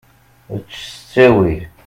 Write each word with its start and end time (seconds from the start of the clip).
Ečč 0.55 0.71
s 0.97 0.99
ttawil. 1.09 1.63